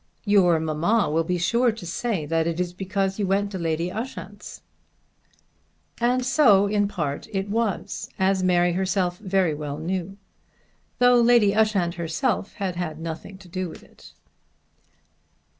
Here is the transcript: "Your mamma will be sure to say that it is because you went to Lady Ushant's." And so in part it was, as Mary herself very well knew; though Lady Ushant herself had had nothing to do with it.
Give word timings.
"Your 0.25 0.59
mamma 0.59 1.11
will 1.11 1.23
be 1.23 1.37
sure 1.37 1.71
to 1.71 1.85
say 1.85 2.25
that 2.25 2.47
it 2.47 2.59
is 2.59 2.73
because 2.73 3.19
you 3.19 3.27
went 3.27 3.51
to 3.51 3.59
Lady 3.59 3.91
Ushant's." 3.91 4.63
And 5.99 6.25
so 6.25 6.65
in 6.65 6.87
part 6.87 7.27
it 7.31 7.51
was, 7.51 8.09
as 8.17 8.41
Mary 8.41 8.73
herself 8.73 9.19
very 9.19 9.53
well 9.53 9.77
knew; 9.77 10.17
though 10.97 11.21
Lady 11.21 11.53
Ushant 11.53 11.93
herself 12.01 12.53
had 12.53 12.77
had 12.77 12.99
nothing 12.99 13.37
to 13.37 13.47
do 13.47 13.69
with 13.69 13.83
it. 13.83 14.13